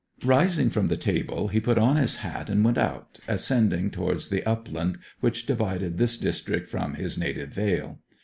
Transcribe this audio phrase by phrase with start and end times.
[0.25, 4.43] Rising from the table he put on his hat and went out, ascending towards the
[4.49, 7.99] upland which divided this district from his native vale.